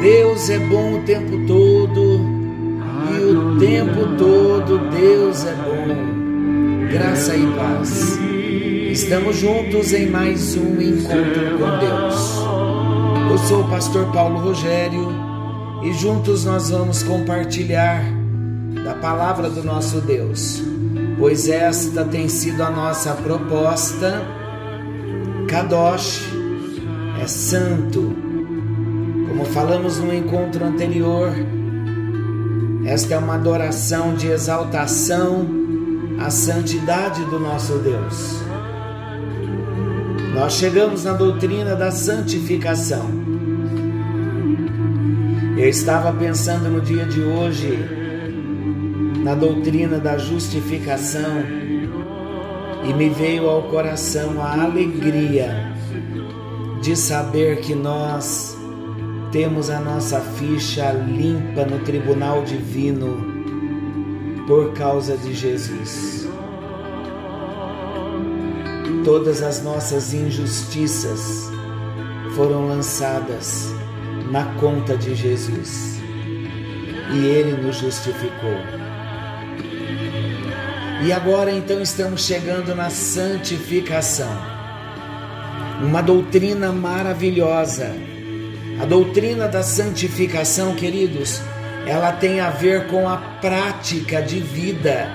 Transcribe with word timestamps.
Deus 0.00 0.48
é 0.48 0.58
bom 0.58 0.94
o 0.94 1.02
tempo 1.02 1.46
todo 1.46 2.20
e 3.12 3.20
o 3.24 3.58
tempo 3.58 4.16
todo 4.16 4.78
Deus 4.90 5.44
é 5.44 5.52
bom. 5.52 6.88
Graça 6.90 7.36
e 7.36 7.46
paz. 7.52 8.18
Estamos 8.90 9.36
juntos 9.36 9.92
em 9.92 10.06
mais 10.06 10.56
um 10.56 10.80
encontro 10.80 11.58
com 11.58 11.78
Deus. 11.78 12.40
Eu 13.30 13.38
sou 13.46 13.64
o 13.64 13.68
pastor 13.68 14.10
Paulo 14.12 14.38
Rogério 14.38 15.12
e 15.82 15.92
juntos 15.92 16.46
nós 16.46 16.70
vamos 16.70 17.02
compartilhar 17.02 18.02
da 18.82 18.94
palavra 18.94 19.50
do 19.50 19.62
nosso 19.62 20.00
Deus, 20.00 20.62
pois 21.18 21.50
esta 21.50 22.02
tem 22.02 22.30
sido 22.30 22.62
a 22.62 22.70
nossa 22.70 23.12
proposta 23.12 24.45
Kadosh 25.48 26.22
é 27.22 27.26
santo. 27.26 28.14
Como 29.28 29.44
falamos 29.44 29.98
no 29.98 30.12
encontro 30.12 30.64
anterior, 30.64 31.32
esta 32.84 33.14
é 33.14 33.18
uma 33.18 33.34
adoração 33.34 34.14
de 34.14 34.28
exaltação 34.28 35.46
à 36.18 36.30
santidade 36.30 37.24
do 37.26 37.38
nosso 37.38 37.78
Deus. 37.78 38.40
Nós 40.34 40.54
chegamos 40.54 41.04
na 41.04 41.12
doutrina 41.12 41.74
da 41.74 41.90
santificação. 41.90 43.08
Eu 45.56 45.68
estava 45.68 46.12
pensando 46.12 46.68
no 46.68 46.80
dia 46.80 47.06
de 47.06 47.20
hoje 47.22 47.78
na 49.22 49.34
doutrina 49.34 49.98
da 49.98 50.18
justificação 50.18 51.42
e 52.88 52.94
me 52.94 53.08
veio 53.08 53.48
ao 53.48 53.62
coração 53.64 54.40
a 54.40 54.62
alegria 54.62 55.74
de 56.80 56.94
saber 56.94 57.60
que 57.60 57.74
nós 57.74 58.56
temos 59.32 59.70
a 59.70 59.80
nossa 59.80 60.20
ficha 60.20 60.92
limpa 60.92 61.64
no 61.64 61.80
tribunal 61.80 62.44
divino 62.44 63.34
por 64.46 64.72
causa 64.72 65.16
de 65.16 65.34
Jesus. 65.34 66.28
Todas 69.04 69.42
as 69.42 69.62
nossas 69.62 70.14
injustiças 70.14 71.50
foram 72.36 72.68
lançadas 72.68 73.68
na 74.30 74.44
conta 74.60 74.96
de 74.96 75.14
Jesus 75.14 76.00
e 77.12 77.24
Ele 77.24 77.60
nos 77.62 77.76
justificou. 77.76 78.85
E 81.04 81.12
agora 81.12 81.52
então 81.52 81.80
estamos 81.80 82.24
chegando 82.24 82.74
na 82.74 82.90
santificação, 82.90 84.30
uma 85.82 86.00
doutrina 86.00 86.72
maravilhosa 86.72 87.92
a 88.78 88.84
doutrina 88.84 89.48
da 89.48 89.62
santificação, 89.62 90.74
queridos, 90.74 91.40
ela 91.86 92.12
tem 92.12 92.40
a 92.40 92.50
ver 92.50 92.88
com 92.88 93.08
a 93.08 93.16
prática 93.40 94.20
de 94.20 94.38
vida. 94.38 95.08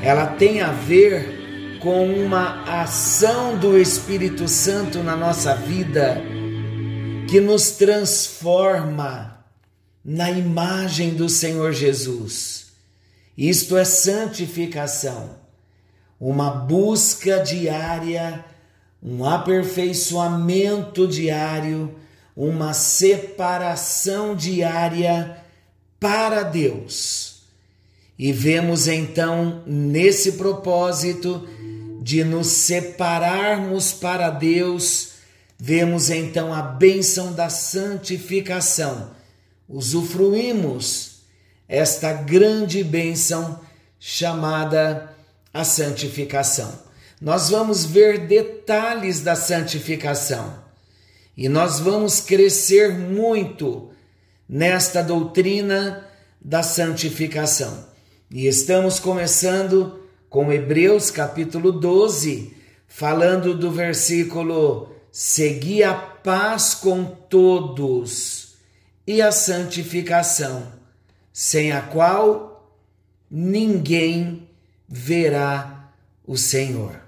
Ela 0.00 0.26
tem 0.26 0.60
a 0.60 0.70
ver 0.70 1.78
com 1.80 2.06
uma 2.06 2.62
ação 2.82 3.58
do 3.58 3.76
Espírito 3.76 4.46
Santo 4.46 5.02
na 5.02 5.16
nossa 5.16 5.54
vida 5.56 6.22
que 7.28 7.40
nos 7.40 7.72
transforma 7.72 9.44
na 10.04 10.30
imagem 10.30 11.14
do 11.14 11.28
Senhor 11.28 11.72
Jesus. 11.72 12.63
Isto 13.36 13.76
é 13.76 13.84
santificação, 13.84 15.30
uma 16.20 16.50
busca 16.50 17.40
diária, 17.40 18.44
um 19.02 19.24
aperfeiçoamento 19.24 21.06
diário 21.06 21.94
uma 22.36 22.72
separação 22.72 24.34
diária 24.34 25.38
para 26.00 26.42
Deus. 26.42 27.42
E 28.18 28.32
vemos 28.32 28.88
então 28.88 29.62
nesse 29.66 30.32
propósito 30.32 31.48
de 32.02 32.22
nos 32.22 32.48
separarmos 32.48 33.92
para 33.92 34.30
Deus, 34.30 35.12
vemos 35.58 36.10
então 36.10 36.52
a 36.52 36.60
bênção 36.60 37.32
da 37.32 37.48
santificação. 37.48 39.10
Usufruímos 39.68 41.13
esta 41.68 42.12
grande 42.12 42.84
bênção 42.84 43.60
chamada 43.98 45.14
a 45.52 45.64
santificação. 45.64 46.78
Nós 47.20 47.48
vamos 47.48 47.84
ver 47.84 48.26
detalhes 48.26 49.20
da 49.20 49.34
santificação. 49.34 50.62
E 51.36 51.48
nós 51.48 51.80
vamos 51.80 52.20
crescer 52.20 52.92
muito 52.92 53.90
nesta 54.48 55.02
doutrina 55.02 56.06
da 56.40 56.62
santificação. 56.62 57.86
E 58.30 58.46
estamos 58.46 59.00
começando 59.00 60.00
com 60.28 60.52
Hebreus 60.52 61.10
capítulo 61.10 61.72
12, 61.72 62.56
falando 62.86 63.54
do 63.56 63.70
versículo: 63.70 64.94
Segui 65.10 65.82
a 65.82 65.94
paz 65.94 66.74
com 66.74 67.04
todos 67.04 68.56
e 69.06 69.22
a 69.22 69.30
santificação, 69.30 70.72
sem 71.36 71.72
a 71.72 71.80
qual 71.80 72.78
ninguém 73.28 74.46
verá 74.88 75.90
o 76.24 76.36
Senhor. 76.36 77.00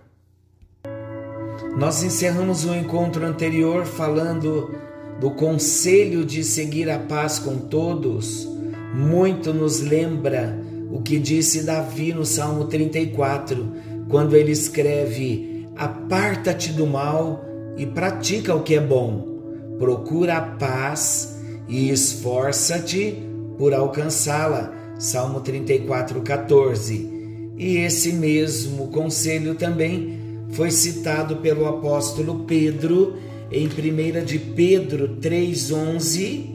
Nós 1.78 2.02
encerramos 2.02 2.64
o 2.64 2.74
encontro 2.74 3.24
anterior 3.24 3.86
falando 3.86 4.74
do 5.20 5.30
conselho 5.30 6.24
de 6.24 6.42
seguir 6.42 6.90
a 6.90 6.98
paz 6.98 7.38
com 7.38 7.56
todos. 7.56 8.48
Muito 8.92 9.54
nos 9.54 9.80
lembra 9.80 10.58
o 10.90 11.00
que 11.02 11.20
disse 11.20 11.62
Davi 11.62 12.12
no 12.12 12.26
Salmo 12.26 12.64
34, 12.64 13.74
quando 14.08 14.34
ele 14.34 14.50
escreve: 14.50 15.68
Aparta-te 15.76 16.72
do 16.72 16.84
mal 16.84 17.44
e 17.76 17.86
pratica 17.86 18.56
o 18.56 18.64
que 18.64 18.74
é 18.74 18.80
bom, 18.80 19.76
procura 19.78 20.38
a 20.38 20.42
paz 20.42 21.38
e 21.68 21.90
esforça-te 21.90 23.25
por 23.58 23.74
alcançá-la. 23.74 24.72
Salmo 24.98 25.40
34, 25.40 26.20
14. 26.22 27.16
E 27.56 27.78
esse 27.78 28.12
mesmo 28.12 28.88
conselho 28.88 29.54
também 29.54 30.18
foi 30.50 30.70
citado 30.70 31.36
pelo 31.36 31.66
apóstolo 31.66 32.44
Pedro 32.46 33.16
em 33.50 33.66
1 33.66 34.24
de 34.24 34.38
Pedro 34.38 35.16
3:11. 35.20 36.54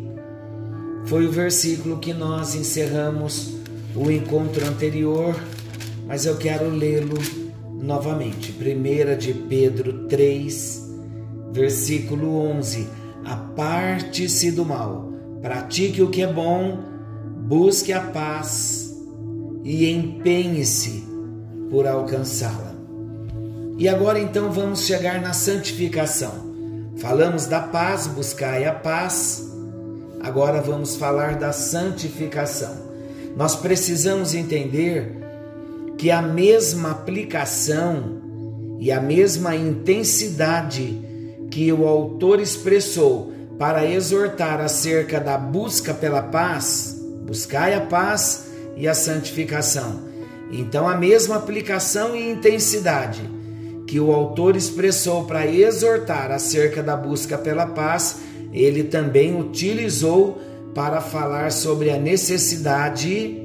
Foi 1.05 1.25
o 1.25 1.31
versículo 1.31 1.97
que 1.97 2.13
nós 2.13 2.55
encerramos 2.55 3.55
o 3.95 4.09
encontro 4.11 4.65
anterior, 4.65 5.35
mas 6.07 6.25
eu 6.25 6.37
quero 6.37 6.69
lê-lo 6.69 7.17
novamente. 7.81 8.51
1 8.51 9.17
de 9.17 9.33
Pedro 9.33 10.07
3, 10.07 10.89
versículo 11.51 12.35
11. 12.35 12.87
Aparte-se 13.25 14.51
do 14.51 14.65
mal, 14.65 15.11
pratique 15.41 16.01
o 16.01 16.09
que 16.09 16.21
é 16.21 16.31
bom, 16.31 16.90
busque 17.51 17.91
a 17.91 17.99
paz 17.99 18.95
e 19.61 19.91
empenhe-se 19.91 21.03
por 21.69 21.85
alcançá-la. 21.85 22.73
E 23.77 23.89
agora 23.89 24.17
então 24.19 24.53
vamos 24.53 24.85
chegar 24.85 25.19
na 25.19 25.33
santificação. 25.33 26.31
Falamos 26.95 27.47
da 27.47 27.59
paz, 27.59 28.07
buscai 28.07 28.63
a 28.63 28.71
paz. 28.71 29.51
Agora 30.21 30.61
vamos 30.61 30.95
falar 30.95 31.35
da 31.35 31.51
santificação. 31.51 32.73
Nós 33.35 33.53
precisamos 33.53 34.33
entender 34.33 35.17
que 35.97 36.09
a 36.09 36.21
mesma 36.21 36.91
aplicação 36.91 38.21
e 38.79 38.93
a 38.93 39.01
mesma 39.01 39.57
intensidade 39.57 41.01
que 41.51 41.69
o 41.73 41.85
autor 41.85 42.39
expressou 42.39 43.33
para 43.59 43.85
exortar 43.85 44.61
acerca 44.61 45.19
da 45.19 45.37
busca 45.37 45.93
pela 45.93 46.21
paz, 46.21 47.00
buscai 47.25 47.73
a 47.73 47.81
paz 47.81 48.47
e 48.75 48.87
a 48.87 48.93
santificação. 48.93 50.01
Então, 50.51 50.87
a 50.87 50.97
mesma 50.97 51.37
aplicação 51.37 52.15
e 52.15 52.29
intensidade 52.29 53.21
que 53.87 53.99
o 53.99 54.13
autor 54.13 54.55
expressou 54.55 55.25
para 55.25 55.45
exortar 55.45 56.31
acerca 56.31 56.81
da 56.81 56.95
busca 56.95 57.37
pela 57.37 57.65
paz, 57.65 58.21
ele 58.53 58.83
também 58.83 59.37
utilizou 59.37 60.41
para 60.73 61.01
falar 61.01 61.51
sobre 61.51 61.89
a 61.89 61.97
necessidade 61.97 63.41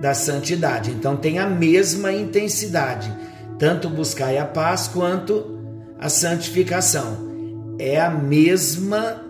da 0.00 0.14
santidade. 0.14 0.90
Então 0.90 1.16
tem 1.16 1.38
a 1.38 1.48
mesma 1.48 2.12
intensidade, 2.12 3.16
tanto 3.56 3.88
buscar 3.88 4.36
a 4.36 4.44
paz 4.44 4.88
quanto 4.88 5.58
a 5.96 6.08
santificação. 6.08 7.30
É 7.78 8.00
a 8.00 8.10
mesma 8.10 9.22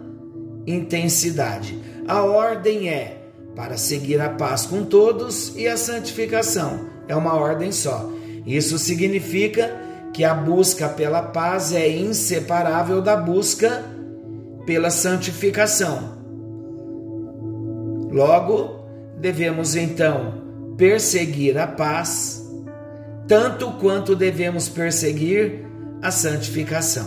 intensidade. 0.66 1.78
A 2.08 2.22
ordem 2.22 2.88
é 2.88 3.21
para 3.54 3.76
seguir 3.76 4.20
a 4.20 4.30
paz 4.30 4.66
com 4.66 4.84
todos 4.84 5.54
e 5.56 5.68
a 5.68 5.76
santificação. 5.76 6.86
É 7.06 7.14
uma 7.14 7.34
ordem 7.34 7.72
só. 7.72 8.10
Isso 8.46 8.78
significa 8.78 9.76
que 10.12 10.24
a 10.24 10.34
busca 10.34 10.88
pela 10.88 11.22
paz 11.22 11.72
é 11.72 11.88
inseparável 11.88 13.00
da 13.00 13.16
busca 13.16 13.84
pela 14.66 14.90
santificação. 14.90 16.20
Logo, 18.10 18.84
devemos 19.18 19.74
então 19.74 20.42
perseguir 20.76 21.58
a 21.58 21.66
paz, 21.66 22.44
tanto 23.26 23.70
quanto 23.72 24.14
devemos 24.14 24.68
perseguir 24.68 25.64
a 26.02 26.10
santificação. 26.10 27.06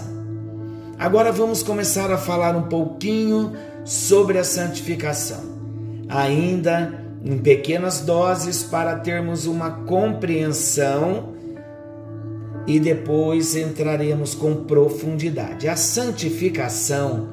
Agora 0.97 1.31
vamos 1.31 1.61
começar 1.61 2.09
a 2.11 2.17
falar 2.17 2.55
um 2.55 2.63
pouquinho 2.63 3.53
sobre 3.83 4.39
a 4.39 4.43
santificação, 4.43 5.54
ainda 6.07 7.03
em 7.23 7.37
pequenas 7.37 8.01
doses 8.01 8.63
para 8.63 8.97
termos 8.99 9.45
uma 9.47 9.71
compreensão 9.85 11.33
e 12.67 12.79
depois 12.79 13.55
entraremos 13.55 14.35
com 14.35 14.63
profundidade. 14.63 15.67
A 15.67 15.75
santificação 15.75 17.29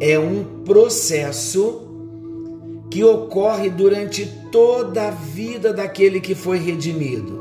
é 0.00 0.18
um 0.18 0.62
processo 0.64 1.86
que 2.90 3.04
ocorre 3.04 3.70
durante 3.70 4.26
toda 4.50 5.08
a 5.08 5.10
vida 5.10 5.72
daquele 5.72 6.20
que 6.20 6.34
foi 6.34 6.58
redimido. 6.58 7.40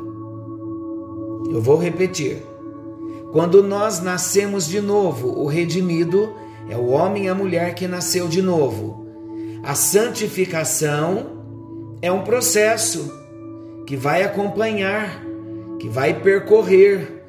Eu 1.52 1.62
vou 1.62 1.78
repetir. 1.78 2.44
Quando 3.32 3.64
nós 3.64 4.02
nascemos 4.02 4.68
de 4.68 4.82
novo, 4.82 5.40
o 5.40 5.46
redimido 5.46 6.30
é 6.70 6.78
o 6.78 6.90
homem 6.90 7.26
e 7.26 7.30
a 7.30 7.36
mulher 7.36 7.74
que 7.74 7.88
nasceu 7.88 8.28
de 8.28 8.42
novo. 8.42 8.99
A 9.64 9.76
santificação 9.76 11.40
é 12.02 12.12
um 12.12 12.24
processo 12.24 13.12
que 13.86 13.96
vai 13.96 14.24
acompanhar, 14.24 15.24
que 15.80 15.90
vai 15.90 16.14
percorrer 16.22 17.24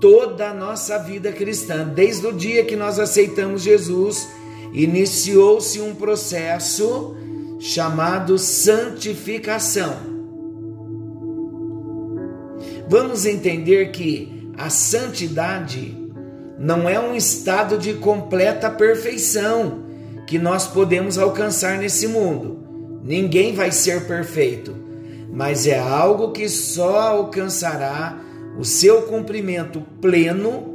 toda 0.00 0.50
a 0.50 0.54
nossa 0.54 0.98
vida 0.98 1.32
cristã. 1.32 1.86
Desde 1.86 2.26
o 2.26 2.32
dia 2.32 2.64
que 2.64 2.76
nós 2.76 2.98
aceitamos 2.98 3.62
Jesus, 3.62 4.28
iniciou-se 4.72 5.80
um 5.80 5.94
processo 5.94 7.16
chamado 7.58 8.38
santificação. 8.38 9.96
Vamos 12.88 13.26
entender 13.26 13.90
que 13.90 14.50
a 14.56 14.70
santidade 14.70 15.96
não 16.58 16.88
é 16.88 17.00
um 17.00 17.14
estado 17.14 17.76
de 17.76 17.94
completa 17.94 18.70
perfeição 18.70 19.85
que 20.26 20.38
nós 20.38 20.66
podemos 20.66 21.18
alcançar 21.18 21.78
nesse 21.78 22.08
mundo. 22.08 22.58
Ninguém 23.04 23.54
vai 23.54 23.70
ser 23.70 24.06
perfeito, 24.06 24.74
mas 25.32 25.66
é 25.66 25.78
algo 25.78 26.32
que 26.32 26.48
só 26.48 27.00
alcançará 27.00 28.20
o 28.58 28.64
seu 28.64 29.02
cumprimento 29.02 29.80
pleno 30.00 30.74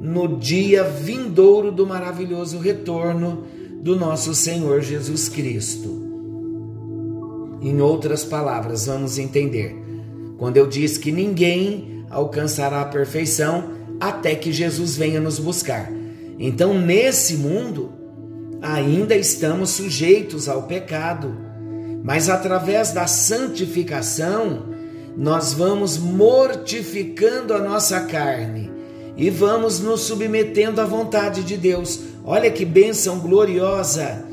no 0.00 0.36
dia 0.36 0.84
vindouro 0.84 1.72
do 1.72 1.86
maravilhoso 1.86 2.58
retorno 2.58 3.44
do 3.82 3.96
nosso 3.96 4.34
Senhor 4.34 4.80
Jesus 4.80 5.28
Cristo. 5.28 6.06
Em 7.60 7.80
outras 7.80 8.24
palavras, 8.24 8.86
vamos 8.86 9.18
entender. 9.18 9.76
Quando 10.36 10.56
eu 10.56 10.68
disse 10.68 11.00
que 11.00 11.10
ninguém 11.10 12.04
alcançará 12.08 12.82
a 12.82 12.86
perfeição 12.86 13.72
até 13.98 14.36
que 14.36 14.52
Jesus 14.52 14.96
venha 14.96 15.20
nos 15.20 15.40
buscar. 15.40 15.90
Então, 16.38 16.78
nesse 16.78 17.36
mundo, 17.36 17.97
ainda 18.60 19.14
estamos 19.14 19.70
sujeitos 19.70 20.48
ao 20.48 20.64
pecado, 20.64 21.34
mas 22.02 22.28
através 22.28 22.92
da 22.92 23.06
santificação, 23.06 24.66
nós 25.16 25.52
vamos 25.52 25.98
mortificando 25.98 27.52
a 27.52 27.58
nossa 27.58 28.00
carne 28.02 28.70
e 29.16 29.30
vamos 29.30 29.80
nos 29.80 30.02
submetendo 30.02 30.80
à 30.80 30.84
vontade 30.84 31.42
de 31.42 31.56
Deus. 31.56 32.00
Olha 32.24 32.50
que 32.50 32.64
bênção 32.64 33.18
gloriosa 33.18 34.24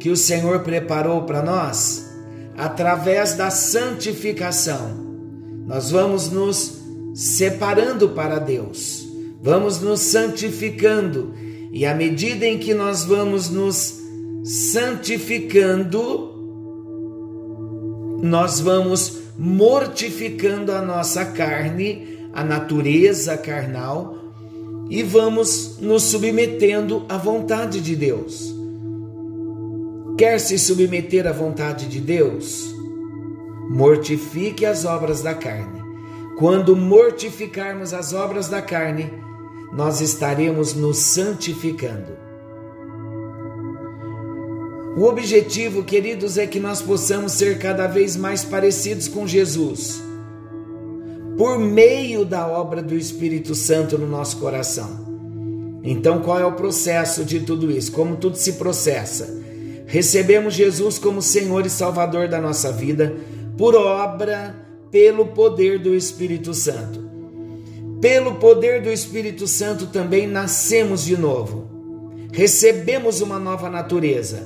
que 0.00 0.10
o 0.10 0.16
Senhor 0.16 0.60
preparou 0.60 1.22
para 1.22 1.42
nós 1.42 2.10
através 2.56 3.34
da 3.34 3.50
santificação. 3.50 5.00
Nós 5.64 5.90
vamos 5.90 6.28
nos 6.30 6.82
separando 7.14 8.08
para 8.08 8.38
Deus, 8.38 9.06
vamos 9.40 9.80
nos 9.80 10.00
santificando, 10.00 11.32
e 11.72 11.86
à 11.86 11.94
medida 11.94 12.46
em 12.46 12.58
que 12.58 12.74
nós 12.74 13.02
vamos 13.02 13.48
nos 13.48 13.98
santificando, 14.44 16.30
nós 18.22 18.60
vamos 18.60 19.22
mortificando 19.38 20.70
a 20.70 20.82
nossa 20.82 21.24
carne, 21.24 22.28
a 22.34 22.44
natureza 22.44 23.38
carnal, 23.38 24.18
e 24.90 25.02
vamos 25.02 25.78
nos 25.80 26.02
submetendo 26.02 27.06
à 27.08 27.16
vontade 27.16 27.80
de 27.80 27.96
Deus. 27.96 28.54
Quer 30.18 30.38
se 30.40 30.58
submeter 30.58 31.26
à 31.26 31.32
vontade 31.32 31.88
de 31.88 32.00
Deus? 32.00 32.70
Mortifique 33.70 34.66
as 34.66 34.84
obras 34.84 35.22
da 35.22 35.34
carne. 35.34 35.80
Quando 36.38 36.76
mortificarmos 36.76 37.94
as 37.94 38.12
obras 38.12 38.48
da 38.48 38.60
carne, 38.60 39.10
nós 39.72 40.00
estaremos 40.00 40.74
nos 40.74 40.98
santificando. 40.98 42.20
O 44.96 45.04
objetivo, 45.04 45.82
queridos, 45.82 46.36
é 46.36 46.46
que 46.46 46.60
nós 46.60 46.82
possamos 46.82 47.32
ser 47.32 47.58
cada 47.58 47.86
vez 47.86 48.14
mais 48.14 48.44
parecidos 48.44 49.08
com 49.08 49.26
Jesus, 49.26 50.02
por 51.38 51.58
meio 51.58 52.26
da 52.26 52.46
obra 52.46 52.82
do 52.82 52.94
Espírito 52.94 53.54
Santo 53.54 53.96
no 53.96 54.06
nosso 54.06 54.36
coração. 54.36 55.00
Então, 55.82 56.20
qual 56.20 56.38
é 56.38 56.44
o 56.44 56.52
processo 56.52 57.24
de 57.24 57.40
tudo 57.40 57.70
isso? 57.70 57.90
Como 57.90 58.16
tudo 58.16 58.36
se 58.36 58.52
processa? 58.52 59.42
Recebemos 59.86 60.54
Jesus 60.54 60.98
como 60.98 61.22
Senhor 61.22 61.64
e 61.64 61.70
Salvador 61.70 62.28
da 62.28 62.40
nossa 62.40 62.70
vida 62.70 63.16
por 63.56 63.74
obra, 63.74 64.54
pelo 64.90 65.28
poder 65.28 65.78
do 65.78 65.94
Espírito 65.94 66.52
Santo. 66.52 67.01
Pelo 68.02 68.34
poder 68.34 68.82
do 68.82 68.90
Espírito 68.90 69.46
Santo 69.46 69.86
também 69.86 70.26
nascemos 70.26 71.04
de 71.04 71.16
novo. 71.16 71.70
Recebemos 72.32 73.20
uma 73.20 73.38
nova 73.38 73.70
natureza. 73.70 74.42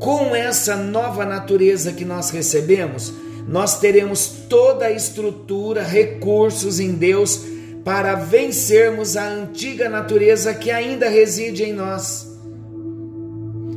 Com 0.00 0.34
essa 0.34 0.74
nova 0.74 1.26
natureza 1.26 1.92
que 1.92 2.06
nós 2.06 2.30
recebemos, 2.30 3.12
nós 3.46 3.78
teremos 3.78 4.26
toda 4.48 4.86
a 4.86 4.90
estrutura, 4.90 5.82
recursos 5.82 6.80
em 6.80 6.92
Deus 6.92 7.44
para 7.84 8.14
vencermos 8.14 9.14
a 9.14 9.28
antiga 9.28 9.90
natureza 9.90 10.54
que 10.54 10.70
ainda 10.70 11.06
reside 11.06 11.64
em 11.64 11.74
nós. 11.74 12.26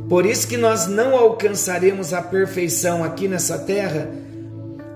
Por 0.08 0.24
isso 0.24 0.48
que 0.48 0.56
nós 0.56 0.86
não 0.86 1.14
alcançaremos 1.14 2.14
a 2.14 2.22
perfeição 2.22 3.04
aqui 3.04 3.28
nessa 3.28 3.58
terra, 3.58 4.10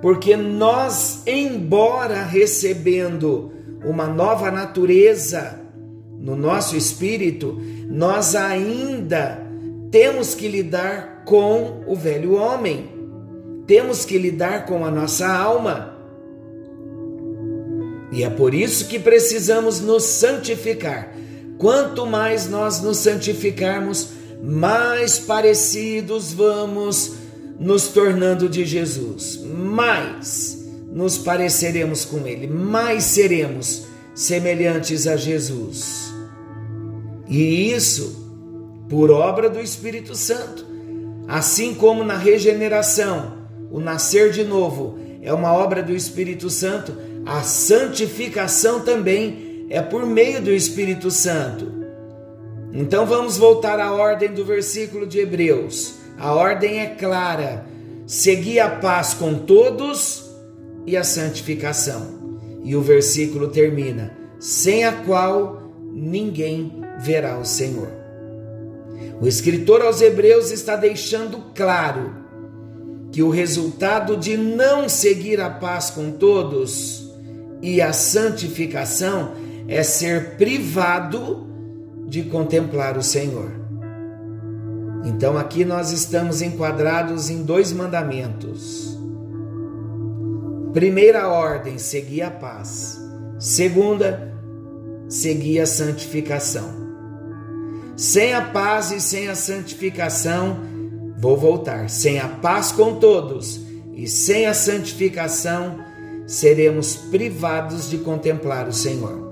porque 0.00 0.34
nós, 0.34 1.20
embora 1.26 2.22
recebendo 2.22 3.51
uma 3.84 4.06
nova 4.06 4.50
natureza 4.50 5.60
no 6.18 6.36
nosso 6.36 6.76
espírito, 6.76 7.60
nós 7.88 8.34
ainda 8.36 9.44
temos 9.90 10.34
que 10.34 10.46
lidar 10.46 11.24
com 11.24 11.82
o 11.86 11.96
velho 11.96 12.34
homem, 12.34 12.90
temos 13.66 14.04
que 14.04 14.16
lidar 14.18 14.66
com 14.66 14.84
a 14.84 14.90
nossa 14.90 15.26
alma. 15.28 15.96
E 18.12 18.22
é 18.22 18.30
por 18.30 18.54
isso 18.54 18.86
que 18.86 18.98
precisamos 18.98 19.80
nos 19.80 20.04
santificar. 20.04 21.12
Quanto 21.58 22.06
mais 22.06 22.48
nós 22.48 22.80
nos 22.80 22.98
santificarmos, 22.98 24.10
mais 24.42 25.18
parecidos 25.18 26.32
vamos 26.32 27.14
nos 27.58 27.88
tornando 27.88 28.48
de 28.48 28.64
Jesus, 28.64 29.40
mais 29.44 30.62
nos 30.92 31.16
pareceremos 31.16 32.04
com 32.04 32.26
Ele, 32.26 32.46
mais 32.46 33.04
seremos 33.04 33.87
semelhantes 34.14 35.06
a 35.06 35.16
Jesus. 35.16 36.12
E 37.26 37.72
isso 37.72 38.22
por 38.90 39.11
obra 39.11 39.49
do 39.49 39.58
Espírito 39.58 40.14
Santo. 40.14 40.66
Assim 41.26 41.75
como 41.75 42.04
na 42.04 42.18
regeneração, 42.18 43.38
o 43.70 43.80
nascer 43.80 44.30
de 44.30 44.44
novo 44.44 44.99
é 45.22 45.32
uma 45.32 45.52
obra 45.52 45.82
do 45.82 45.94
Espírito 45.94 46.50
Santo, 46.50 46.94
a 47.25 47.42
santificação 47.42 48.80
também 48.80 49.66
é 49.70 49.80
por 49.80 50.04
meio 50.04 50.42
do 50.42 50.52
Espírito 50.52 51.11
Santo. 51.11 51.72
Então 52.72 53.06
vamos 53.06 53.38
voltar 53.38 53.80
à 53.80 53.92
ordem 53.92 54.32
do 54.32 54.44
versículo 54.44 55.06
de 55.06 55.20
Hebreus. 55.20 55.94
A 56.18 56.34
ordem 56.34 56.80
é 56.80 56.87
clara: 56.87 57.64
seguir 58.06 58.61
a 58.61 58.68
paz 58.68 59.14
com 59.14 59.34
todos 59.34 60.31
e 60.86 60.96
a 60.96 61.04
santificação. 61.04 62.22
E 62.64 62.76
o 62.76 62.82
versículo 62.82 63.48
termina: 63.48 64.16
sem 64.38 64.84
a 64.84 64.92
qual 64.92 65.72
ninguém 65.92 66.82
verá 67.00 67.38
o 67.38 67.44
Senhor. 67.44 67.88
O 69.20 69.26
escritor 69.26 69.82
aos 69.82 70.00
Hebreus 70.00 70.50
está 70.50 70.74
deixando 70.76 71.38
claro 71.54 72.22
que 73.12 73.22
o 73.22 73.30
resultado 73.30 74.16
de 74.16 74.36
não 74.36 74.88
seguir 74.88 75.40
a 75.40 75.50
paz 75.50 75.90
com 75.90 76.10
todos 76.10 77.12
e 77.60 77.80
a 77.80 77.92
santificação 77.92 79.32
é 79.68 79.82
ser 79.82 80.36
privado 80.36 81.46
de 82.08 82.24
contemplar 82.24 82.96
o 82.96 83.02
Senhor. 83.02 83.50
Então 85.04 85.36
aqui 85.36 85.64
nós 85.64 85.92
estamos 85.92 86.42
enquadrados 86.42 87.30
em 87.30 87.42
dois 87.42 87.72
mandamentos. 87.72 88.98
Primeira 90.73 91.29
ordem, 91.29 91.76
seguir 91.76 92.23
a 92.23 92.31
paz. 92.31 92.99
Segunda, 93.38 94.33
seguir 95.07 95.61
a 95.61 95.67
santificação. 95.67 96.81
Sem 97.95 98.33
a 98.33 98.41
paz 98.41 98.91
e 98.91 98.99
sem 98.99 99.29
a 99.29 99.35
santificação, 99.35 100.57
vou 101.19 101.37
voltar. 101.37 101.91
Sem 101.91 102.19
a 102.19 102.26
paz 102.26 102.73
com 102.73 102.95
todos 102.95 103.61
e 103.95 104.07
sem 104.07 104.47
a 104.47 104.55
santificação, 104.55 105.79
seremos 106.26 106.97
privados 106.97 107.91
de 107.91 107.99
contemplar 107.99 108.67
o 108.67 108.73
Senhor. 108.73 109.31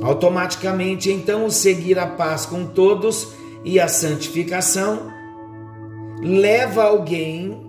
Automaticamente, 0.00 1.10
então, 1.10 1.46
o 1.46 1.50
seguir 1.50 1.98
a 1.98 2.06
paz 2.06 2.46
com 2.46 2.66
todos 2.66 3.32
e 3.64 3.80
a 3.80 3.88
santificação 3.88 5.12
leva 6.22 6.84
alguém 6.84 7.67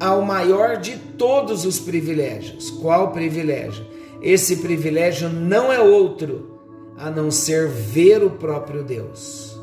ao 0.00 0.22
maior 0.22 0.76
de 0.76 0.96
todos 0.96 1.64
os 1.64 1.78
privilégios. 1.78 2.70
Qual 2.70 3.12
privilégio? 3.12 3.86
Esse 4.22 4.56
privilégio 4.56 5.28
não 5.28 5.72
é 5.72 5.80
outro 5.80 6.58
a 6.96 7.10
não 7.10 7.30
ser 7.30 7.68
ver 7.68 8.22
o 8.22 8.30
próprio 8.30 8.82
Deus. 8.82 9.56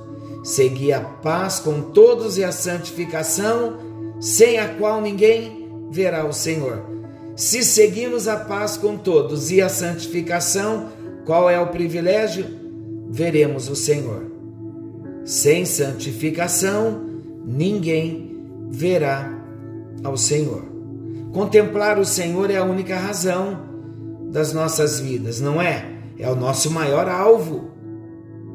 Seguir 0.44 0.94
a 0.94 1.02
paz 1.02 1.60
com 1.60 1.82
todos 1.82 2.38
e 2.38 2.44
a 2.44 2.52
santificação, 2.52 3.78
sem 4.20 4.60
a 4.60 4.70
qual 4.76 5.02
ninguém 5.02 5.88
verá 5.92 6.26
o 6.26 6.32
Senhor. 6.32 6.84
Se 7.36 7.64
seguimos 7.64 8.28
a 8.28 8.38
paz 8.38 8.78
com 8.78 8.98
todos 8.98 9.52
e 9.52 9.62
a 9.62 9.68
santificação, 9.68 10.90
qual 11.26 11.50
é 11.50 11.60
o 11.60 11.68
privilégio? 11.68 12.46
Veremos 13.10 13.68
o 13.70 13.76
Senhor. 13.76 14.32
Sem 15.26 15.66
santificação, 15.66 17.04
ninguém 17.46 18.46
verá 18.70 19.35
ao 20.04 20.18
Senhor. 20.18 20.64
Contemplar 21.34 22.00
o 22.00 22.06
Senhor 22.06 22.50
é 22.50 22.58
a 22.58 22.64
única 22.64 22.98
razão 22.98 23.60
das 24.32 24.54
nossas 24.54 25.00
vidas, 25.00 25.40
não 25.40 25.62
é? 25.62 25.86
É 26.18 26.30
o 26.30 26.36
nosso 26.36 26.72
maior 26.72 27.08
alvo. 27.08 27.72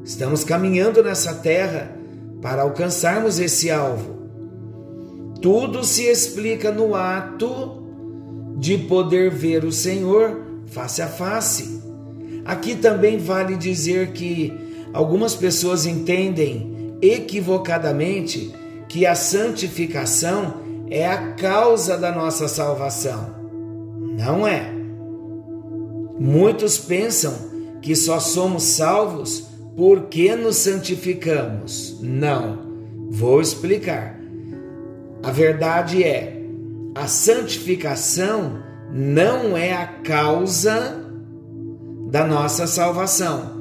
Estamos 0.05 0.45
caminhando 0.45 1.03
nessa 1.03 1.35
terra 1.35 1.97
para 2.41 2.63
alcançarmos 2.63 3.39
esse 3.39 3.71
alvo. 3.71 4.19
Tudo 5.43 5.85
se 5.85 6.05
explica 6.05 6.71
no 6.71 6.95
ato 6.95 7.83
de 8.57 8.77
poder 8.77 9.31
ver 9.31 9.65
o 9.65 9.73
Senhor 9.73 10.41
face 10.67 11.03
a 11.03 11.07
face. 11.07 11.81
Aqui 12.45 12.75
também 12.75 13.19
vale 13.19 13.57
dizer 13.57 14.13
que 14.13 14.53
algumas 14.93 15.35
pessoas 15.35 15.87
entendem 15.87 16.97
equivocadamente 17.01 18.55
que 18.89 19.07
a 19.07 19.15
santificação 19.15 20.60
é 20.91 21.07
a 21.07 21.33
causa 21.35 21.97
da 21.97 22.11
nossa 22.11 22.49
salvação. 22.49 23.35
Não 24.19 24.47
é. 24.47 24.73
Muitos 26.19 26.77
pensam 26.79 27.33
que 27.81 27.95
só 27.95 28.19
somos 28.19 28.65
salvos 28.65 29.47
porque 29.77 30.35
nos 30.35 30.57
santificamos. 30.57 31.99
Não. 32.03 32.59
Vou 33.09 33.41
explicar. 33.41 34.19
A 35.23 35.31
verdade 35.31 36.03
é, 36.03 36.43
a 36.95 37.07
santificação 37.07 38.63
não 38.93 39.57
é 39.57 39.73
a 39.73 39.87
causa 39.87 40.97
da 42.11 42.27
nossa 42.27 42.67
salvação, 42.67 43.53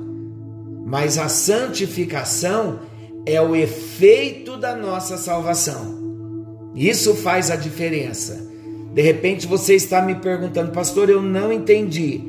mas 0.86 1.18
a 1.18 1.30
santificação 1.30 2.80
é 3.26 3.40
o 3.40 3.56
efeito 3.56 4.58
da 4.58 4.76
nossa 4.76 5.18
salvação. 5.18 5.99
Isso 6.76 7.16
faz 7.16 7.50
a 7.50 7.56
diferença. 7.56 8.48
De 8.94 9.02
repente 9.02 9.48
você 9.48 9.76
está 9.76 10.02
me 10.02 10.16
perguntando, 10.16 10.72
pastor, 10.72 11.10
eu 11.10 11.22
não 11.22 11.52
entendi 11.52 12.22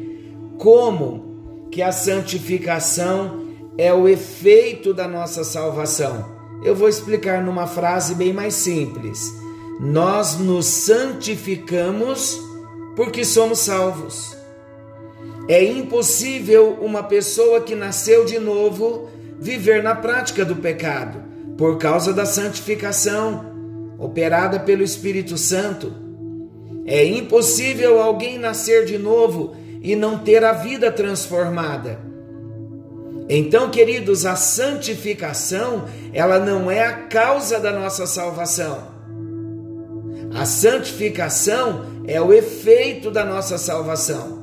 como 0.59 1.69
que 1.71 1.83
a 1.83 1.93
santificação 1.93 3.41
é 3.79 3.93
o 3.93 4.09
efeito 4.09 4.93
da 4.93 5.09
nossa 5.09 5.45
salvação. 5.45 6.25
Eu 6.63 6.75
vou 6.75 6.89
explicar 6.89 7.43
numa 7.43 7.67
frase 7.67 8.15
bem 8.15 8.33
mais 8.33 8.55
simples. 8.55 9.33
Nós 9.81 10.39
nos 10.39 10.67
santificamos 10.67 12.39
porque 12.95 13.25
somos 13.25 13.61
salvos. 13.61 14.37
É 15.49 15.65
impossível 15.65 16.79
uma 16.83 17.03
pessoa 17.03 17.63
que 17.63 17.75
nasceu 17.75 18.25
de 18.25 18.39
novo 18.39 19.09
viver 19.39 19.83
na 19.83 19.95
prática 19.95 20.45
do 20.45 20.57
pecado 20.57 21.23
por 21.57 21.79
causa 21.79 22.13
da 22.13 22.27
santificação 22.27 23.50
operada 24.01 24.59
pelo 24.59 24.83
Espírito 24.83 25.37
Santo. 25.37 25.93
É 26.87 27.05
impossível 27.05 28.01
alguém 28.01 28.39
nascer 28.39 28.87
de 28.87 28.97
novo 28.97 29.55
e 29.83 29.95
não 29.95 30.19
ter 30.19 30.43
a 30.43 30.53
vida 30.53 30.91
transformada. 30.91 32.01
Então, 33.29 33.71
queridos, 33.71 34.27
a 34.27 34.35
santificação, 34.35 35.85
ela 36.13 36.41
não 36.41 36.69
é 36.69 36.85
a 36.85 36.93
causa 36.93 37.61
da 37.61 37.71
nossa 37.71 38.07
salvação. 38.07 38.89
A 40.35 40.45
santificação 40.45 41.85
é 42.07 42.21
o 42.21 42.33
efeito 42.33 43.11
da 43.11 43.25
nossa 43.25 43.59
salvação. 43.59 44.41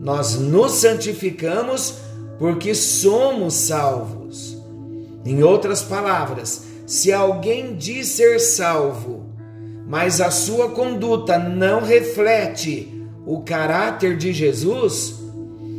Nós 0.00 0.36
nos 0.36 0.72
santificamos 0.72 1.96
porque 2.38 2.74
somos 2.74 3.54
salvos. 3.54 4.56
Em 5.24 5.42
outras 5.42 5.82
palavras, 5.82 6.62
se 6.90 7.12
alguém 7.12 7.76
diz 7.76 8.08
ser 8.08 8.40
salvo, 8.40 9.24
mas 9.86 10.20
a 10.20 10.28
sua 10.28 10.70
conduta 10.70 11.38
não 11.38 11.82
reflete 11.82 13.06
o 13.24 13.42
caráter 13.42 14.16
de 14.16 14.32
Jesus, 14.32 15.14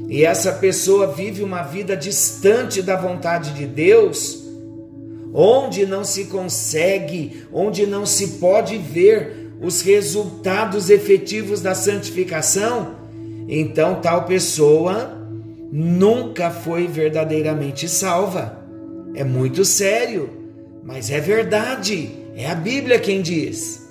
e 0.08 0.24
essa 0.24 0.54
pessoa 0.54 1.08
vive 1.08 1.44
uma 1.44 1.64
vida 1.64 1.98
distante 1.98 2.82
da 2.82 2.96
vontade 2.96 3.54
de 3.56 3.66
Deus, 3.66 4.42
onde 5.34 5.86
não 5.86 6.06
se 6.06 6.28
consegue, 6.28 7.44
onde 7.52 7.86
não 7.86 8.06
se 8.06 8.40
pode 8.40 8.78
ver 8.78 9.52
os 9.62 9.82
resultados 9.82 10.90
efetivos 10.90 11.60
da 11.60 11.76
santificação, 11.76 12.96
então 13.50 13.96
tal 13.96 14.24
pessoa 14.24 15.12
nunca 15.74 16.50
foi 16.50 16.88
verdadeiramente 16.88 17.90
salva. 17.90 18.66
É 19.14 19.26
muito 19.26 19.66
sério. 19.66 20.41
Mas 20.84 21.10
é 21.10 21.20
verdade, 21.20 22.10
é 22.36 22.50
a 22.50 22.56
Bíblia 22.56 23.00
quem 23.00 23.22
diz. 23.22 23.88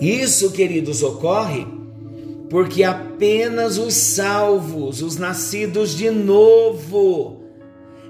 Isso, 0.00 0.50
queridos, 0.50 1.02
ocorre 1.02 1.66
porque 2.52 2.84
apenas 2.84 3.78
os 3.78 3.94
salvos, 3.94 5.00
os 5.00 5.16
nascidos 5.16 5.96
de 5.96 6.10
novo, 6.10 7.44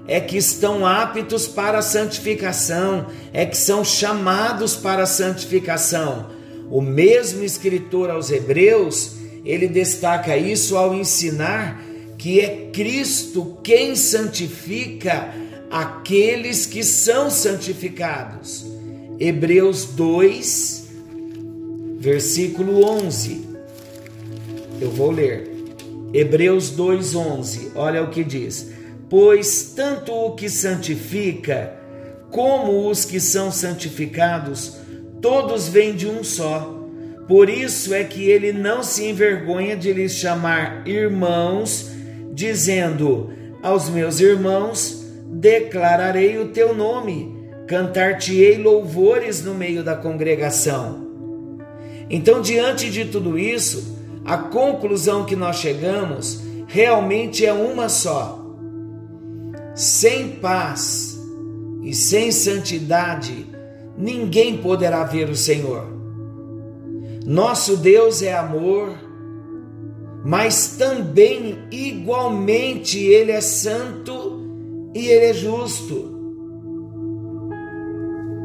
é 0.05 0.19
que 0.19 0.35
estão 0.35 0.85
aptos 0.85 1.47
para 1.47 1.77
a 1.77 1.81
santificação, 1.81 3.05
é 3.31 3.45
que 3.45 3.55
são 3.55 3.85
chamados 3.85 4.75
para 4.75 5.03
a 5.03 5.05
santificação. 5.05 6.27
O 6.69 6.81
mesmo 6.81 7.41
escritor 7.41 8.09
aos 8.09 8.31
Hebreus, 8.31 9.15
ele 9.45 9.65
destaca 9.67 10.35
isso 10.35 10.75
ao 10.75 10.93
ensinar 10.93 11.81
que 12.17 12.41
é 12.41 12.69
Cristo 12.73 13.59
quem 13.63 13.95
santifica 13.95 15.33
aqueles 15.73 16.67
que 16.67 16.83
são 16.83 17.31
santificados. 17.31 18.63
Hebreus 19.19 19.85
2, 19.85 20.87
versículo 21.97 22.85
11. 22.85 23.49
Eu 24.79 24.91
vou 24.91 25.09
ler. 25.09 25.51
Hebreus 26.13 26.69
2:11. 26.69 27.71
Olha 27.73 28.03
o 28.03 28.11
que 28.11 28.23
diz: 28.23 28.69
Pois 29.09 29.73
tanto 29.75 30.13
o 30.13 30.35
que 30.35 30.47
santifica 30.47 31.73
como 32.29 32.87
os 32.87 33.03
que 33.03 33.19
são 33.19 33.51
santificados, 33.51 34.77
todos 35.19 35.67
vêm 35.67 35.95
de 35.95 36.07
um 36.07 36.23
só. 36.23 36.81
Por 37.27 37.49
isso 37.49 37.95
é 37.95 38.03
que 38.03 38.29
ele 38.29 38.53
não 38.53 38.83
se 38.83 39.05
envergonha 39.05 39.75
de 39.75 39.91
lhes 39.91 40.13
chamar 40.13 40.87
irmãos, 40.87 41.89
dizendo 42.31 43.31
aos 43.63 43.89
meus 43.89 44.19
irmãos: 44.19 45.02
declararei 45.43 46.37
o 46.37 46.47
teu 46.47 46.73
nome, 46.73 47.35
cantar-te-ei 47.67 48.57
louvores 48.57 49.43
no 49.43 49.53
meio 49.53 49.83
da 49.83 49.93
congregação. 49.93 51.05
Então, 52.09 52.39
diante 52.39 52.89
de 52.89 53.03
tudo 53.03 53.37
isso, 53.37 53.97
a 54.23 54.37
conclusão 54.37 55.25
que 55.25 55.35
nós 55.35 55.57
chegamos 55.57 56.41
realmente 56.65 57.45
é 57.45 57.51
uma 57.51 57.89
só. 57.89 58.39
Sem 59.75 60.29
paz 60.29 61.19
e 61.83 61.93
sem 61.93 62.31
santidade, 62.31 63.45
ninguém 63.97 64.55
poderá 64.57 65.03
ver 65.03 65.29
o 65.29 65.35
Senhor. 65.35 65.91
Nosso 67.25 67.75
Deus 67.75 68.21
é 68.21 68.33
amor, 68.33 68.93
mas 70.23 70.77
também 70.77 71.57
igualmente 71.69 72.97
Ele 72.99 73.31
é 73.33 73.41
santo 73.41 74.32
e 74.93 75.07
ele 75.07 75.25
é 75.25 75.33
justo. 75.33 76.13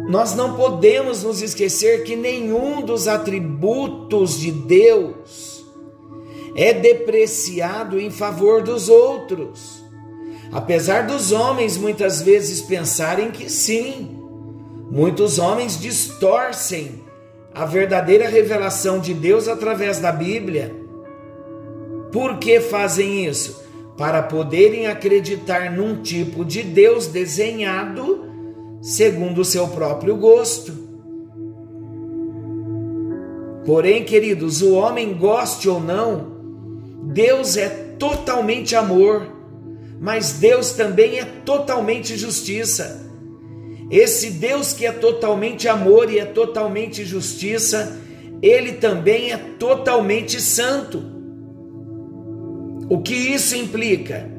nós 0.08 0.34
não 0.34 0.56
podemos 0.56 1.22
nos 1.22 1.42
esquecer 1.42 2.02
que 2.02 2.16
nenhum 2.16 2.80
dos 2.80 3.06
atributos 3.06 4.40
de 4.40 4.50
Deus 4.50 5.62
é 6.56 6.72
depreciado 6.72 8.00
em 8.00 8.10
favor 8.10 8.62
dos 8.62 8.88
outros. 8.88 9.84
Apesar 10.50 11.06
dos 11.06 11.30
homens 11.30 11.76
muitas 11.76 12.22
vezes 12.22 12.62
pensarem 12.62 13.30
que 13.30 13.50
sim, 13.50 14.18
muitos 14.90 15.38
homens 15.38 15.78
distorcem 15.78 17.04
a 17.54 17.66
verdadeira 17.66 18.28
revelação 18.28 18.98
de 18.98 19.12
Deus 19.12 19.46
através 19.46 19.98
da 19.98 20.10
Bíblia. 20.10 20.74
Por 22.10 22.38
que 22.38 22.60
fazem 22.60 23.26
isso? 23.26 23.57
Para 23.98 24.22
poderem 24.22 24.86
acreditar 24.86 25.70
num 25.72 26.00
tipo 26.00 26.44
de 26.44 26.62
Deus 26.62 27.08
desenhado 27.08 28.28
segundo 28.80 29.40
o 29.40 29.44
seu 29.44 29.68
próprio 29.68 30.16
gosto. 30.16 30.72
Porém, 33.66 34.04
queridos, 34.04 34.62
o 34.62 34.74
homem 34.74 35.12
goste 35.14 35.68
ou 35.68 35.80
não, 35.80 36.38
Deus 37.12 37.56
é 37.56 37.68
totalmente 37.98 38.74
amor, 38.74 39.26
mas 40.00 40.34
Deus 40.34 40.72
também 40.72 41.18
é 41.18 41.24
totalmente 41.24 42.16
justiça. 42.16 43.06
Esse 43.90 44.30
Deus 44.30 44.72
que 44.72 44.86
é 44.86 44.92
totalmente 44.92 45.66
amor 45.66 46.10
e 46.10 46.18
é 46.18 46.24
totalmente 46.24 47.04
justiça, 47.04 47.98
ele 48.40 48.72
também 48.72 49.32
é 49.32 49.36
totalmente 49.58 50.40
santo. 50.40 51.17
O 52.88 53.00
que 53.02 53.14
isso 53.14 53.54
implica? 53.54 54.30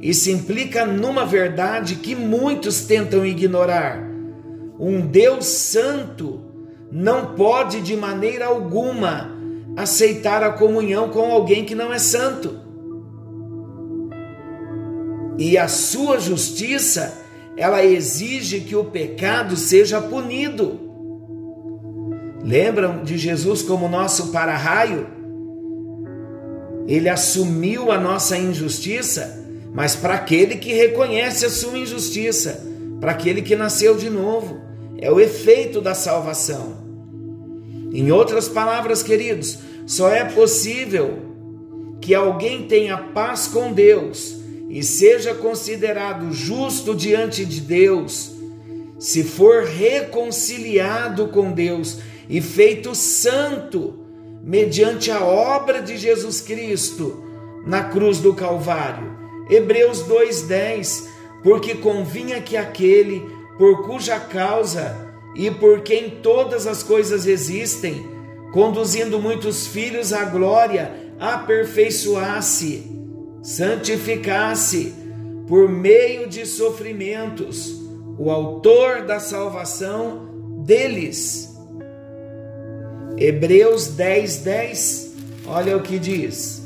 Isso 0.00 0.30
implica 0.30 0.84
numa 0.84 1.24
verdade 1.24 1.96
que 1.96 2.14
muitos 2.14 2.84
tentam 2.84 3.24
ignorar. 3.24 4.04
Um 4.78 5.06
Deus 5.06 5.46
santo 5.46 6.40
não 6.90 7.34
pode 7.34 7.80
de 7.80 7.96
maneira 7.96 8.46
alguma 8.46 9.34
aceitar 9.76 10.42
a 10.42 10.52
comunhão 10.52 11.10
com 11.10 11.30
alguém 11.30 11.64
que 11.64 11.74
não 11.74 11.92
é 11.92 11.98
santo. 11.98 12.60
E 15.38 15.56
a 15.58 15.68
sua 15.68 16.18
justiça, 16.18 17.22
ela 17.56 17.84
exige 17.84 18.60
que 18.60 18.74
o 18.74 18.84
pecado 18.84 19.56
seja 19.56 20.00
punido. 20.00 20.80
Lembram 22.42 23.04
de 23.04 23.18
Jesus 23.18 23.62
como 23.62 23.88
nosso 23.88 24.28
para-raio? 24.32 25.15
Ele 26.86 27.08
assumiu 27.08 27.90
a 27.90 27.98
nossa 27.98 28.36
injustiça 28.36 29.44
mas 29.76 29.94
para 29.94 30.14
aquele 30.14 30.56
que 30.56 30.72
reconhece 30.72 31.44
a 31.44 31.50
sua 31.50 31.76
injustiça, 31.76 32.64
para 32.98 33.12
aquele 33.12 33.42
que 33.42 33.54
nasceu 33.54 33.94
de 33.94 34.08
novo. 34.08 34.58
É 34.96 35.12
o 35.12 35.20
efeito 35.20 35.82
da 35.82 35.94
salvação. 35.94 36.78
Em 37.92 38.10
outras 38.10 38.48
palavras, 38.48 39.02
queridos, 39.02 39.58
só 39.84 40.08
é 40.08 40.24
possível 40.24 41.18
que 42.00 42.14
alguém 42.14 42.66
tenha 42.66 42.96
paz 42.96 43.48
com 43.48 43.70
Deus 43.70 44.36
e 44.70 44.82
seja 44.82 45.34
considerado 45.34 46.32
justo 46.32 46.94
diante 46.94 47.44
de 47.44 47.60
Deus 47.60 48.32
se 48.98 49.22
for 49.22 49.64
reconciliado 49.64 51.28
com 51.28 51.52
Deus 51.52 51.98
e 52.30 52.40
feito 52.40 52.94
santo 52.94 54.05
mediante 54.46 55.10
a 55.10 55.24
obra 55.24 55.82
de 55.82 55.96
Jesus 55.96 56.40
Cristo 56.40 57.24
na 57.66 57.82
cruz 57.82 58.20
do 58.20 58.32
Calvário. 58.32 59.18
Hebreus 59.50 60.02
2:10, 60.04 61.08
porque 61.42 61.74
convinha 61.74 62.40
que 62.40 62.56
aquele 62.56 63.28
por 63.58 63.84
cuja 63.84 64.20
causa 64.20 64.96
e 65.34 65.50
por 65.50 65.80
quem 65.80 66.10
todas 66.22 66.64
as 66.68 66.84
coisas 66.84 67.26
existem, 67.26 68.06
conduzindo 68.52 69.18
muitos 69.18 69.66
filhos 69.66 70.12
à 70.12 70.24
glória, 70.24 70.92
aperfeiçoasse, 71.18 72.88
santificasse 73.42 74.94
por 75.48 75.68
meio 75.68 76.28
de 76.28 76.46
sofrimentos, 76.46 77.80
o 78.16 78.30
autor 78.30 79.02
da 79.02 79.18
salvação 79.18 80.62
deles. 80.64 81.55
Hebreus 83.18 83.88
10:10, 83.88 84.42
10, 84.42 85.12
olha 85.46 85.76
o 85.76 85.82
que 85.82 85.98
diz. 85.98 86.62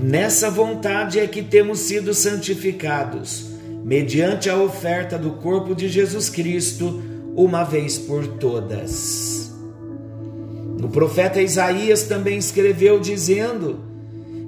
Nessa 0.00 0.50
vontade 0.50 1.20
é 1.20 1.26
que 1.26 1.42
temos 1.42 1.80
sido 1.80 2.14
santificados, 2.14 3.50
mediante 3.84 4.48
a 4.48 4.56
oferta 4.56 5.18
do 5.18 5.32
corpo 5.32 5.74
de 5.74 5.88
Jesus 5.88 6.28
Cristo, 6.28 7.02
uma 7.36 7.62
vez 7.62 7.98
por 7.98 8.26
todas. 8.26 9.52
O 10.82 10.88
profeta 10.88 11.40
Isaías 11.42 12.04
também 12.04 12.38
escreveu 12.38 12.98
dizendo 12.98 13.80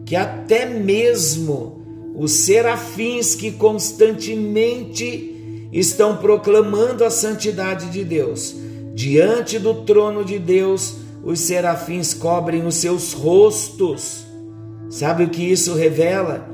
que 0.07 0.17
até 0.17 0.65
mesmo 0.67 1.80
os 2.21 2.33
serafins 2.33 3.35
que 3.35 3.51
constantemente 3.51 5.69
estão 5.73 6.17
proclamando 6.17 7.05
a 7.05 7.11
santidade 7.11 7.91
de 7.91 8.05
Deus, 8.05 8.55
diante 8.95 9.59
do 9.59 9.83
trono 9.83 10.25
de 10.25 10.39
Deus, 10.39 10.97
os 11.25 11.41
serafins 11.41 12.13
cobrem 12.13 12.67
os 12.67 12.77
seus 12.77 13.13
rostos 13.13 14.31
Sabe 14.91 15.23
o 15.23 15.31
que 15.31 15.45
isso 15.45 15.75
revela? 15.75 16.51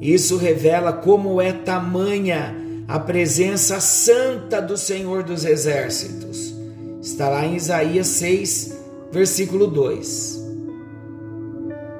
Isso 0.00 0.36
revela 0.36 0.92
como 0.92 1.40
é 1.40 1.52
tamanha 1.52 2.54
a 2.86 3.00
presença 3.00 3.80
santa 3.80 4.62
do 4.62 4.76
Senhor 4.76 5.24
dos 5.24 5.44
Exércitos. 5.44 6.54
Está 7.02 7.28
lá 7.28 7.44
em 7.44 7.56
Isaías 7.56 8.06
6, 8.06 8.78
versículo 9.10 9.66
2. 9.66 10.46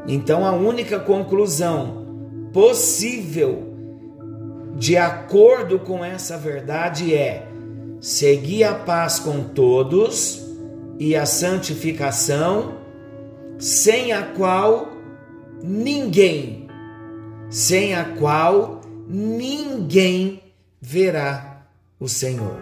Então, 0.06 0.46
a 0.46 0.52
única 0.52 1.00
conclusão 1.00 2.05
possível, 2.56 3.74
de 4.76 4.96
acordo 4.96 5.78
com 5.78 6.02
essa 6.02 6.38
verdade, 6.38 7.14
é 7.14 7.46
seguir 8.00 8.64
a 8.64 8.72
paz 8.74 9.18
com 9.18 9.44
todos 9.44 10.42
e 10.98 11.14
a 11.14 11.26
santificação, 11.26 12.78
sem 13.58 14.10
a 14.14 14.22
qual 14.22 14.88
ninguém, 15.62 16.66
sem 17.50 17.94
a 17.94 18.06
qual 18.06 18.80
ninguém 19.06 20.42
verá 20.80 21.60
o 22.00 22.08
Senhor. 22.08 22.56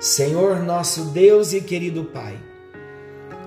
Senhor 0.00 0.60
nosso 0.60 1.10
Deus 1.10 1.52
e 1.52 1.60
querido 1.60 2.04
Pai, 2.04 2.38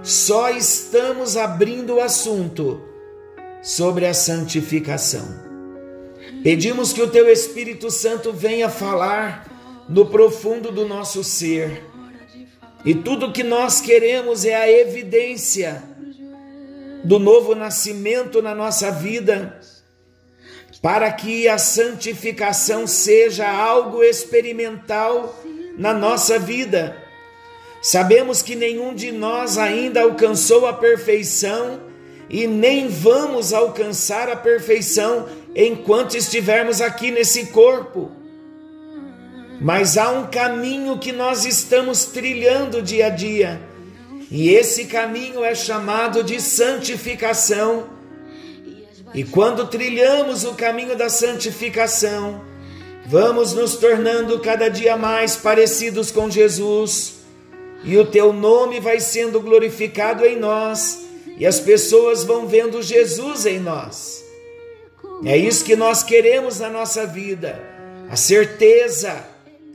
só 0.03 0.51
estamos 0.51 1.35
abrindo 1.35 1.95
o 1.95 2.01
assunto 2.01 2.92
sobre 3.63 4.05
a 4.05 4.13
santificação. 4.13 5.25
Pedimos 6.43 6.91
que 6.91 7.01
o 7.01 7.09
Teu 7.09 7.29
Espírito 7.29 7.89
Santo 7.89 8.33
venha 8.33 8.69
falar 8.69 9.47
no 9.87 10.05
profundo 10.05 10.69
do 10.69 10.85
nosso 10.85 11.23
ser. 11.23 11.81
E 12.83 12.93
tudo 12.93 13.31
que 13.31 13.43
nós 13.43 13.79
queremos 13.79 14.43
é 14.43 14.53
a 14.53 14.69
evidência 14.69 15.81
do 17.05 17.17
novo 17.17 17.55
nascimento 17.55 18.41
na 18.41 18.53
nossa 18.53 18.91
vida, 18.91 19.59
para 20.81 21.09
que 21.13 21.47
a 21.47 21.57
santificação 21.57 22.85
seja 22.85 23.49
algo 23.49 24.03
experimental 24.03 25.41
na 25.77 25.93
nossa 25.93 26.37
vida. 26.37 26.97
Sabemos 27.81 28.41
que 28.41 28.55
nenhum 28.55 28.93
de 28.93 29.13
nós 29.13 29.57
ainda 29.57 30.01
alcançou 30.01 30.67
a 30.67 30.73
perfeição 30.73 31.92
e 32.29 32.47
nem 32.47 32.87
vamos 32.87 33.53
alcançar 33.53 34.29
a 34.29 34.35
perfeição 34.35 35.27
enquanto 35.55 36.15
estivermos 36.15 36.81
aqui 36.81 37.11
nesse 37.11 37.47
corpo. 37.47 38.11
Mas 39.61 39.97
há 39.97 40.09
um 40.09 40.27
caminho 40.27 40.97
que 40.97 41.11
nós 41.11 41.45
estamos 41.45 42.05
trilhando 42.05 42.81
dia 42.81 43.07
a 43.07 43.09
dia 43.09 43.73
e 44.35 44.49
esse 44.49 44.85
caminho 44.85 45.43
é 45.43 45.53
chamado 45.53 46.23
de 46.23 46.41
santificação. 46.41 47.87
E 49.13 49.23
quando 49.23 49.67
trilhamos 49.67 50.43
o 50.43 50.55
caminho 50.55 50.97
da 50.97 51.07
santificação, 51.07 52.41
vamos 53.05 53.53
nos 53.53 53.75
tornando 53.75 54.39
cada 54.39 54.69
dia 54.69 54.97
mais 54.97 55.35
parecidos 55.35 56.09
com 56.09 56.31
Jesus, 56.31 57.19
e 57.83 57.95
o 57.95 58.07
teu 58.07 58.33
nome 58.33 58.79
vai 58.79 58.99
sendo 58.99 59.39
glorificado 59.39 60.25
em 60.25 60.35
nós, 60.35 61.02
e 61.37 61.45
as 61.45 61.59
pessoas 61.59 62.23
vão 62.23 62.47
vendo 62.47 62.81
Jesus 62.81 63.45
em 63.45 63.59
nós. 63.59 64.23
É 65.25 65.37
isso 65.37 65.63
que 65.63 65.75
nós 65.75 66.03
queremos 66.03 66.59
na 66.59 66.69
nossa 66.69 67.05
vida, 67.05 67.61
a 68.09 68.15
certeza, 68.15 69.25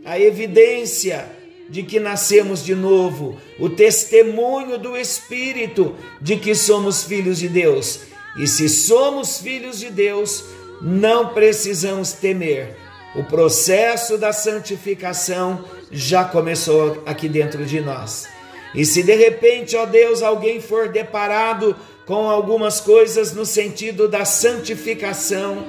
a 0.05 0.19
evidência 0.19 1.27
de 1.69 1.83
que 1.83 2.01
nascemos 2.01 2.65
de 2.65 2.75
novo, 2.75 3.39
o 3.59 3.69
testemunho 3.69 4.79
do 4.79 4.97
Espírito 4.97 5.95
de 6.21 6.37
que 6.37 6.55
somos 6.55 7.05
filhos 7.05 7.39
de 7.39 7.49
Deus. 7.49 8.01
E 8.39 8.47
se 8.47 8.69
somos 8.69 9.39
filhos 9.39 9.79
de 9.79 9.91
Deus, 9.91 10.45
não 10.81 11.29
precisamos 11.35 12.13
temer. 12.13 12.77
O 13.15 13.25
processo 13.25 14.17
da 14.17 14.33
santificação 14.33 15.65
já 15.91 16.25
começou 16.25 17.03
aqui 17.05 17.29
dentro 17.29 17.65
de 17.65 17.81
nós. 17.81 18.29
E 18.75 18.85
se 18.85 19.03
de 19.03 19.15
repente, 19.15 19.77
ó 19.77 19.87
Deus, 19.87 20.23
alguém 20.23 20.61
for 20.61 20.89
deparado 20.89 21.77
com 22.07 22.29
algumas 22.29 22.81
coisas 22.81 23.35
no 23.35 23.45
sentido 23.45 24.09
da 24.09 24.25
santificação, 24.25 25.67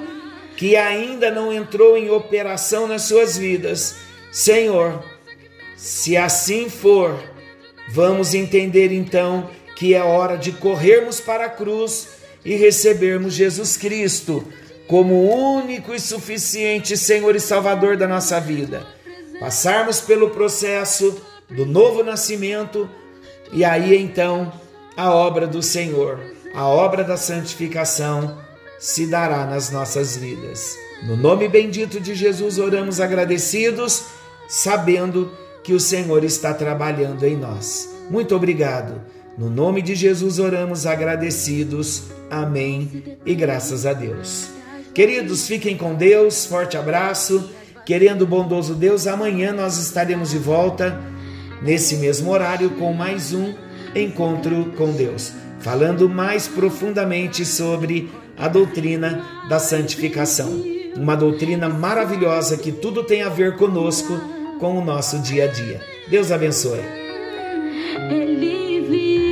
que 0.56 0.76
ainda 0.76 1.30
não 1.30 1.52
entrou 1.52 1.96
em 1.96 2.10
operação 2.10 2.86
nas 2.86 3.02
suas 3.02 3.36
vidas, 3.36 3.96
Senhor, 4.30 5.02
se 5.76 6.16
assim 6.16 6.68
for, 6.68 7.18
vamos 7.88 8.34
entender 8.34 8.92
então 8.92 9.50
que 9.74 9.94
é 9.94 10.02
hora 10.02 10.36
de 10.36 10.52
corrermos 10.52 11.20
para 11.20 11.46
a 11.46 11.50
cruz 11.50 12.08
e 12.44 12.54
recebermos 12.54 13.34
Jesus 13.34 13.76
Cristo 13.76 14.44
como 14.86 15.30
único 15.56 15.94
e 15.94 16.00
suficiente 16.00 16.96
Senhor 16.96 17.34
e 17.36 17.40
Salvador 17.40 17.96
da 17.96 18.08
nossa 18.08 18.40
vida. 18.40 18.86
Passarmos 19.38 20.00
pelo 20.00 20.30
processo 20.30 21.20
do 21.50 21.66
novo 21.66 22.02
nascimento 22.02 22.88
e 23.52 23.64
aí 23.64 23.96
então 23.96 24.52
a 24.96 25.12
obra 25.12 25.46
do 25.46 25.62
Senhor, 25.62 26.20
a 26.54 26.66
obra 26.66 27.02
da 27.02 27.16
santificação 27.16 28.38
se 28.78 29.06
dará 29.06 29.44
nas 29.44 29.70
nossas 29.70 30.16
vidas. 30.16 30.76
No 31.02 31.16
nome 31.16 31.48
bendito 31.48 31.98
de 32.00 32.14
Jesus 32.14 32.58
oramos 32.58 33.00
agradecidos, 33.00 34.04
sabendo 34.48 35.30
que 35.62 35.72
o 35.72 35.80
Senhor 35.80 36.24
está 36.24 36.54
trabalhando 36.54 37.24
em 37.24 37.36
nós. 37.36 37.90
Muito 38.08 38.34
obrigado. 38.34 39.00
No 39.36 39.48
nome 39.48 39.82
de 39.82 39.94
Jesus 39.94 40.38
oramos 40.38 40.86
agradecidos. 40.86 42.04
Amém. 42.30 43.18
E 43.24 43.34
graças 43.34 43.86
a 43.86 43.92
Deus. 43.92 44.48
Queridos, 44.94 45.46
fiquem 45.46 45.76
com 45.76 45.94
Deus. 45.94 46.44
Forte 46.44 46.76
abraço. 46.76 47.50
Querendo 47.86 48.22
o 48.22 48.26
bondoso 48.26 48.74
Deus, 48.74 49.06
amanhã 49.06 49.52
nós 49.52 49.78
estaremos 49.78 50.30
de 50.30 50.38
volta 50.38 51.00
nesse 51.62 51.96
mesmo 51.96 52.30
horário 52.30 52.70
com 52.70 52.92
mais 52.92 53.32
um 53.32 53.54
encontro 53.94 54.72
com 54.76 54.92
Deus, 54.92 55.32
falando 55.58 56.08
mais 56.08 56.46
profundamente 56.46 57.44
sobre 57.44 58.10
a 58.36 58.48
doutrina 58.48 59.24
da 59.48 59.58
santificação. 59.58 60.64
Uma 60.96 61.16
doutrina 61.16 61.68
maravilhosa 61.68 62.56
que 62.56 62.72
tudo 62.72 63.04
tem 63.04 63.22
a 63.22 63.28
ver 63.28 63.56
conosco, 63.56 64.18
com 64.58 64.78
o 64.78 64.84
nosso 64.84 65.18
dia 65.20 65.44
a 65.44 65.46
dia. 65.46 65.80
Deus 66.08 66.30
abençoe. 66.30 66.80
Ele 68.10 69.29